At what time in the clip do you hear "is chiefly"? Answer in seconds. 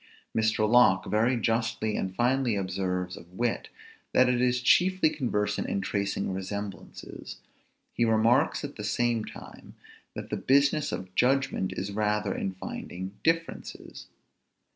4.41-5.11